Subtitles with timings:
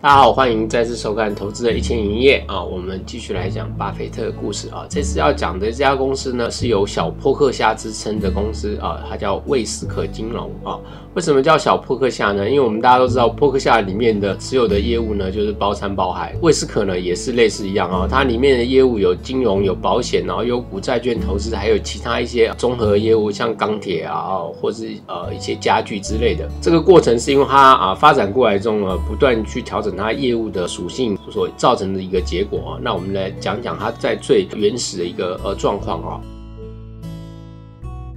[0.00, 4.86] 大家好，欢迎再次收看《投资的一千营业》啊，我们继续来讲巴菲特的故事啊。
[4.88, 10.78] 这次要讲的这家公司呢，是有小扑克虾之称的公司啊，它叫魏斯可金融啊。
[11.14, 12.48] 为什么叫小扑克虾呢？
[12.48, 16.32] 因为我们大家都知道，扑克虾里面的持有的业务呢，就是包山包海。
[16.40, 26.48] 魏斯可呢，也是类似一样啊，它里面的业务有金融、有保险，然后有股债券投资，还有其他一些综合业务，像钢铁啊，或是呃一些家具之类的。
[26.62, 32.80] 这个过程是因为它啊发展过来中呢，不断去调整它业务的属性所造成的一个结果啊。
[32.80, 36.20] 那我们来讲讲它在最原始的一个呃状况啊。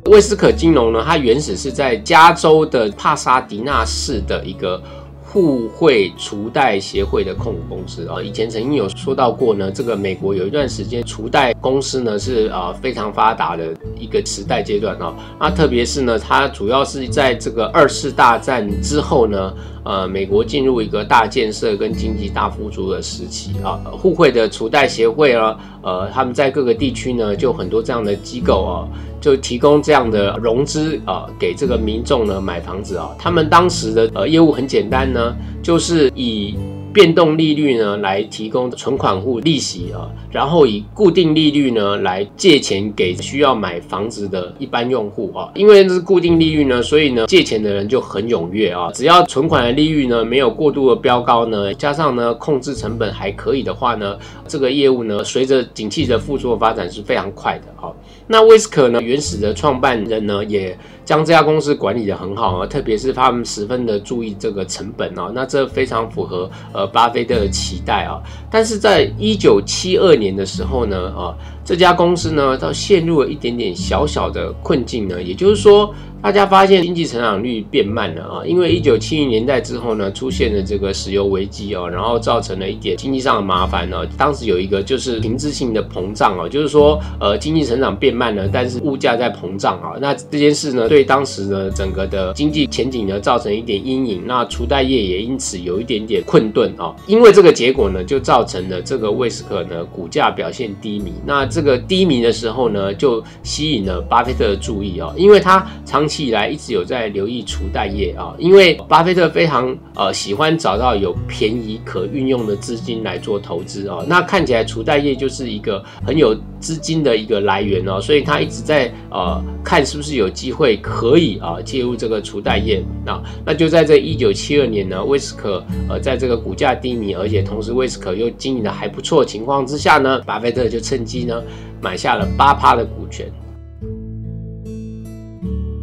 [0.05, 4.81] 威斯可金融呢，它原始是在加州的帕萨迪纳市的一个
[5.23, 8.21] 互惠储贷协会的控股公司啊。
[8.21, 15.13] 以前曾经有说到过呢，这个美国有一段时间储贷公司呢是啊非常发达的一个时代阶段啊。
[15.39, 19.53] 那特别是呢，它主要是在这个二次大战之后呢，
[19.83, 23.79] 呃，美国进入一个大建设跟经济大复苏的时期啊。
[23.91, 28.87] 互惠的储贷协会啊，呃，他们在各个地区呢就很多这样的机构啊。
[29.21, 33.11] 就提供这样的融资啊，给这个民众呢买房子啊。
[33.19, 36.55] 他们当时的呃业务很简单呢，就是以
[36.93, 45.49] 变动利率呢来提供存款户利息啊，然后以固定利率呢来借钱给需要买房子的一般用户啊。
[45.55, 48.91] 因为这是固定利率呢，所以呢借钱的人就很踊跃啊。
[48.93, 57.91] 只要存款的利率呢没有过度的飙高呢，加上呢控制成本还可以的话呢，这个业务呢随着景气的复苏的发展是非常快的啊。
[58.27, 59.01] 那威斯可呢？
[59.01, 60.77] 原始的创办人呢，也
[61.11, 68.17] 将这家公司管理的很好啊，特别是他们十分的注意这个成本啊，那这非常符合呃巴菲特的期待啊。
[68.49, 75.93] 但是在一九七二年的时候呢，啊，这家公司呢，它陷入了一点点小小的困境呢，也就是说。
[76.23, 84.05] 大家发现经济成长率变慢了啊，因为一九七零年代之后呢，出现了这个石油危机哦，然后造成了一点经济上的麻烦呢。
[84.15, 89.93] 当时有一个就是停滞性的膨胀哦，就是说呃经济成长变慢了，但是物价在膨胀啊。
[89.99, 96.95] 那这件事呢，对当时呢整个的经济前景呢造成一点阴影，那储贷业也因此有一点点困顿啊。
[97.07, 101.13] 因为这个结果呢，就造成了这个威斯克呢股价表现低迷。
[101.25, 106.11] 那这个低迷的时候呢，就吸引了巴菲特的注意啊，因为他长。
[106.11, 113.99] 期以来一直有在留意储贷业啊，因为巴菲特非常呃喜欢找到有便宜可运用的资金来做投资啊。
[114.09, 123.21] 那看起来储贷业就是一个很有资金的一个来源哦，所以他一直在呃看是不是有机会可以啊介入这个储贷业啊。
[123.45, 131.41] 那就在这一九七二年呢，威斯可呃在这个股价低迷，而且同时威斯可又经营的还不错情况之下呢，巴菲特就趁机呢
[131.79, 133.31] 买下了八趴的股权。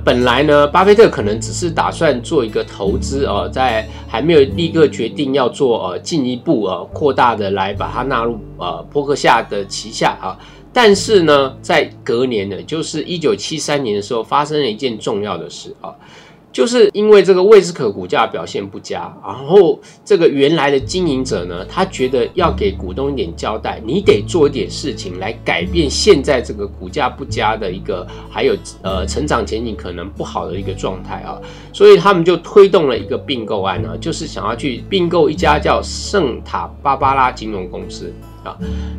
[0.05, 10.39] 本来呢，巴菲特可能只是打算做一个投资啊，在还没有立刻决定要做呃进一步呃扩大的来把它纳入呃波克夏的旗下啊。
[10.81, 15.93] 但是呢，在隔年呢，就是一九七三年的时候，发生了一件重要的事啊。
[16.53, 31.37] 就是因为这个魏斯可股价表现不佳，然后这个原来的经营者呢，他觉得要给股东一点交代，你得做一点事情来改变现在这个股价不佳的一个，还有呃成长前景可能不好的一个状态啊，
[31.73, 38.15] 所以他们就推动了一个并购案呢，就是想要去并购一家叫圣塔芭芭拉金融公司。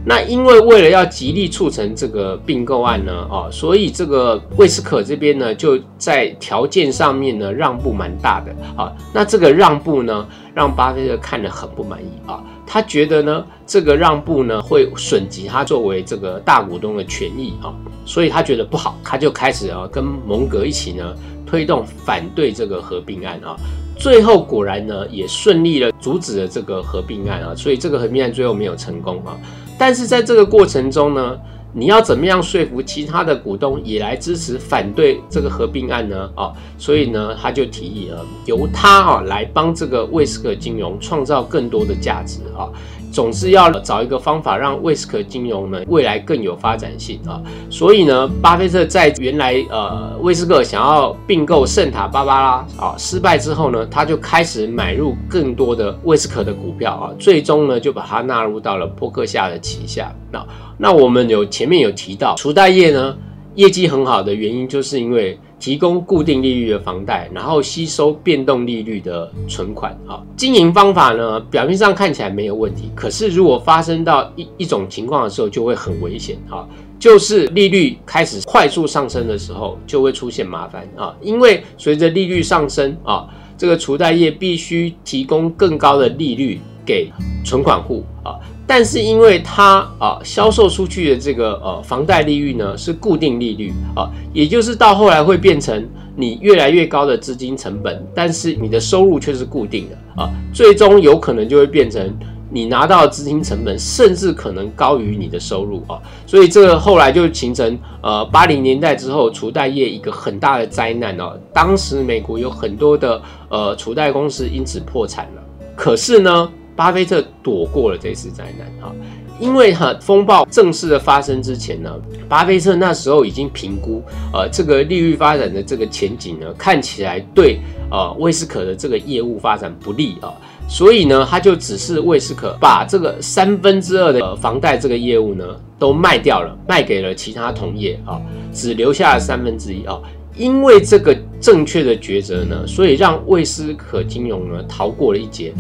[0.05, 8.91] 那因为为了要极力促成这个并购案呢，哦，所以这个魏斯可这边呢就在条件上面呢让步蛮大的啊。
[9.13, 12.43] 那这个让步呢，让巴菲特看得很不满意啊。
[12.65, 17.73] 他觉得呢，这个让步呢会损及他作为这个大股东的权益啊，
[18.05, 21.15] 所以他觉得不好，他就开始啊跟蒙格一起呢
[21.45, 23.55] 推动反对这个合并案啊。
[23.99, 29.37] 最后果然呢，也顺利的阻止了这个合并案啊，所以这个合并案最后没有成功啊。
[29.77, 31.37] 但是在这个过程中呢，
[31.73, 36.29] 你要怎么样说服其他的股东也来支持反对这个合并案呢？
[36.33, 42.71] 啊，所以呢，他就提议了由他啊来帮这个威斯克金融创造更多的价值啊。
[43.11, 60.13] 总是要找一个方法让威斯克金融呢未来更有发展性啊，所以呢，巴菲特在原来呃威斯克想要并购圣塔芭芭拉啊失败之后呢，他就开始买入更多的威斯克的股票啊，最终呢就把它纳入到了伯克夏的旗下。
[60.31, 60.45] 那
[60.77, 63.15] 那我们有前面有提到，储贷业呢
[63.55, 65.37] 业绩很好的原因，就是因为。
[65.59, 70.23] 提供固定利率的房贷，然后吸收变动利率的存款啊。
[70.37, 76.67] 经营方法呢，表面上看起来没有问题，可是如果发生到一一种情况的时候，就会很危险啊。
[76.97, 81.15] 就是利率开始快速上升的时候，就会出现麻烦啊。
[81.21, 83.27] 因为随着利率上升啊，
[83.57, 86.59] 这个储贷业必须提供更高的利率。
[86.85, 87.07] 给
[87.45, 88.33] 存款户啊。
[88.69, 95.83] 但是因为它啊销售出去的这个呃房贷利率呢是固定利率啊，也就是到后来会变成
[96.15, 102.15] 你越来越高的资金成本，但是你的收入却是固定的啊，最终有可能就会变成。
[102.51, 111.37] 你拿到资金成本甚至可能高于你的收入啊，所以这个后来就形成呃八零年代之后储贷业一个很大的灾难哦。
[111.53, 115.43] 当时美国有很多的呃储贷公司因此破产了，
[115.75, 118.95] 可是呢，巴菲特躲过了这次灾难啊，
[119.37, 121.93] 因为哈风暴正式的发生之前呢，
[122.29, 127.59] 巴菲特那时候已经评估呃这个利率发展的这个前景呢，看起来对
[127.91, 130.31] 呃威斯可的这个业务发展不利啊。
[130.69, 135.43] 所以呢，他就只是威斯可把这个三分之二的房贷这个业务呢
[135.77, 138.21] 都卖掉了，卖给了其他同业啊，
[138.53, 139.99] 只留下了三分之一啊。
[140.33, 145.53] 因为这个正确的抉择呢，所以让威斯可金融呢逃过了一劫。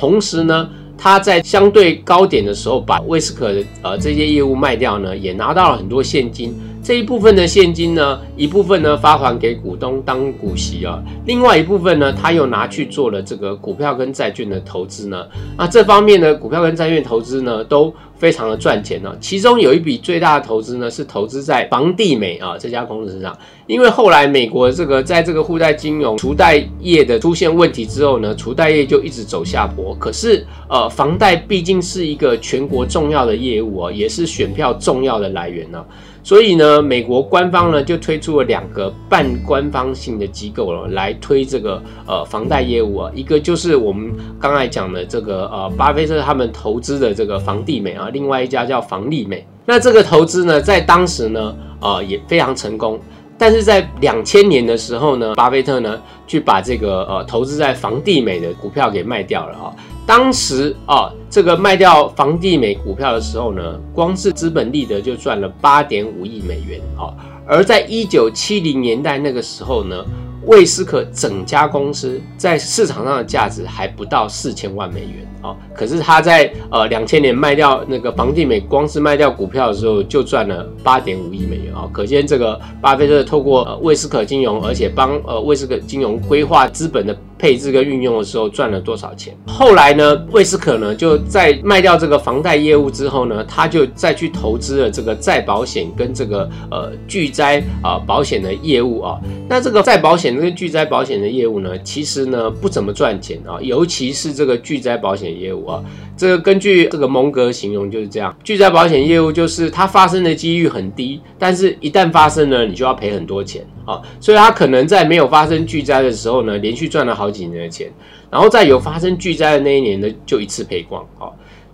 [0.00, 0.66] 同时呢，
[0.96, 6.58] 他在相对高点的时候把威斯克的呃这些业务卖掉呢，也拿到了很多现金。
[6.82, 15.26] 这一部分的现金呢，一部分呢发还给股东当股息啊，另外一部分呢，他又拿去做了这个股票跟债券的投资呢。
[15.58, 19.14] 那这方面呢，股票跟债券投资呢，都非常的赚钱呢。
[19.20, 23.36] 其中有一笔最大的投资呢，是投资在房地美啊这家公司上，
[23.66, 29.94] 因为后来美国这个在这个互贷金融除贷业的出现问题之后呢，除贷业就一直走下坡。
[29.96, 35.84] 可是呃，房贷毕竟是一个全国重要的业务啊，也是选票重要的来源呢。
[36.22, 43.10] 所以呢，美国官方呢就推出了两个半官方性的机构了，来推这个呃房贷业务啊。
[43.14, 49.46] 一个就是我们刚才讲的这个呃巴菲特他们投资的这个房地美啊，另外一家叫房利美。
[49.64, 53.00] 那这个投资呢，在当时呢呃也非常成功。
[53.40, 59.72] 但是在两千年的时候呢，巴菲特呢去把这个呃投资在房地美的股票给卖掉了啊。
[60.06, 67.08] 当时啊，这个卖掉房地美股票的时候呢，光是资本利得就赚了八点五亿美元啊。
[67.46, 70.04] 而在一九七零年代那个时候呢，
[70.46, 75.26] 魏斯可整家公司在市场上的价值还不到四千万美元。
[75.42, 81.88] 哦，可是他在呃两千年卖掉那个房地美，光是卖掉股票的时候就赚了八点五亿美元啊！
[81.90, 89.34] 可见这个巴菲特透过呃魏斯可金融，而且帮呃魏斯可金融规划资本的配置跟运用的时候赚了多少钱？
[89.46, 99.18] 后来呢，魏斯可呢就在卖掉这个房贷业务之后呢，他就再去投资了这个再保险跟这个呃巨灾啊保险的业务啊。
[99.48, 105.30] 那这个再保险跟巨灾保险的业务呢，其实呢不怎么赚钱啊，尤其是这个巨灾保险。
[105.30, 105.80] 业务啊，
[106.16, 108.36] 这个根据这个蒙格形容就是这样。
[108.42, 114.02] 巨灾保险业务就是它发生的几率很低，但是一旦发生了，你就要赔很多钱啊。
[114.20, 117.90] 所以他可能在没有发生巨灾的时候呢，连续赚了好几年的钱，
[118.30, 121.26] 然后在有发生巨灾的那一年呢，就一次赔光啊。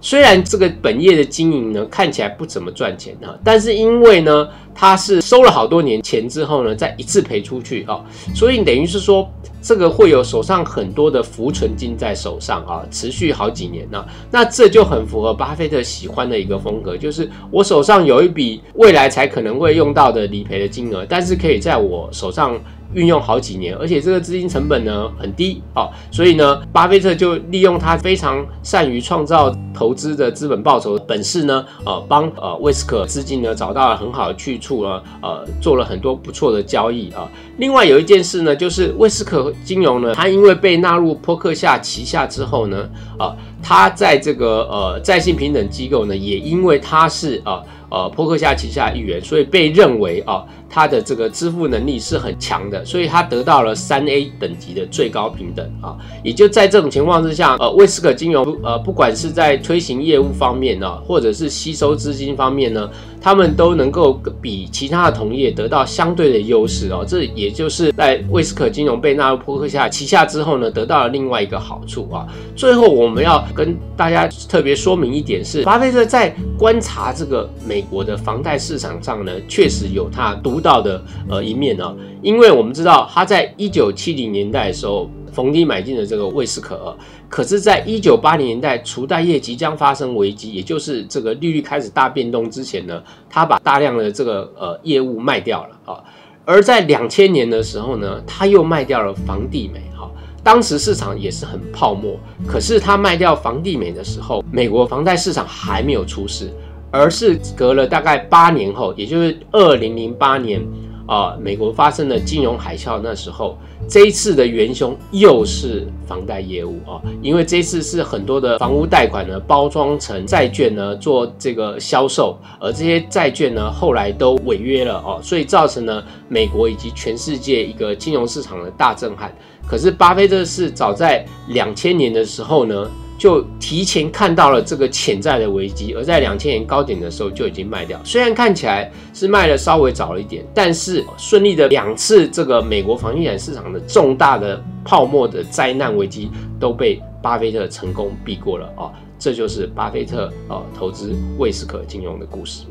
[0.06, 8.00] 虽然这个本业的经营呢看起来不怎么赚钱哈，但是因为呢它是收了好多年钱之后呢，再一次赔出去啊，
[8.32, 9.28] 所以等于是说
[9.60, 22.56] 这个会有手上很多的浮存金在手上啊，持续好几年呢，那这就很符合巴菲特喜欢的一个风格，就是我手上有一笔未来才可能会用到的理赔的金额，但是可以在我手上。
[22.94, 37.28] 运用好几年，而且这个资金成本呢很低啊，所以呢，巴菲特就利用他非常善于创造投资的资本报酬本事呢，呃，帮呃威斯克资金呢找到了很好的去处呢，呃，做了很多不错的交易啊。
[37.58, 42.88] 另外有一件事呢，就是威斯克金融呢，它因为被纳入波克夏旗下之后呢，
[43.18, 47.62] 啊，它在这个呃在信平等机构呢，也因为它是啊。
[47.88, 50.44] 呃，波克夏旗下一员，所以被认为啊，
[50.76, 55.96] 他的这个支付能力是很强的，所以他得到了三 A 等级的最高平等啊。
[56.22, 62.90] 也就在这种情况之下，呃，威斯克金融呃，不管是在推行业务方面呢，或者是吸收资金方面呢。
[63.18, 72.24] 他们都能够比其他的同业得到相对的优势哦，这也就是在威斯克金融被纳入波克夏旗下之后呢，得到了另外一个好处啊。
[72.54, 85.08] 最后我们要跟大家特别说明一点是，巴菲特在观察这个美国的房贷市场上呢，确实有他独到的呃一面啊，因为我们知道他在一九七零年代的时候。
[85.36, 86.96] 逢低买进的这个魏斯可，
[87.28, 96.02] 可是，在一九八零年代储贷业即将发生危机，也就是这个利率开始大变动之前呢，他把大量的这个呃业务卖掉了啊。
[96.46, 100.10] 而在两千年的时候呢，他又卖掉了房地美哈。
[100.42, 106.50] 当时市场也是很泡沫，可是他卖掉房地美的时候，美国房贷市场还没有出事，
[106.90, 110.60] 而是隔了大概八年后，也就是二零零八年。
[111.06, 113.56] 啊，美国发生了金融海啸，那时候
[113.88, 129.32] 这一次的元凶又是房贷业务啊，因为这次是很多的房屋贷款呢包装成债券呢做这个销售，而这些债券呢后来都违约了哦，所以造成了美国以及全世界一个金融市场的大震撼。
[129.64, 132.90] 可是巴菲特是早在两千年的时候呢。
[133.18, 138.00] 就提前看到了这个潜在的危机，而在两千年高点的时候就已经卖掉。
[138.04, 146.30] 虽然看起来是卖的稍微早了一点，但是顺利的两次这个美国房地产市场的重大的泡沫的灾难危机
[146.60, 148.92] 都被巴菲特成功避过了哦！
[149.18, 152.64] 这就是巴菲特哦投资威斯可金融的故事。